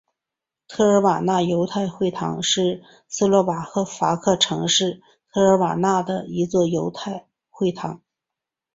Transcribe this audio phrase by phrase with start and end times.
[0.67, 3.69] 特尔纳瓦犹太会堂是斯洛伐
[4.15, 4.99] 克城市
[5.31, 8.01] 特尔纳瓦的一座犹太会堂。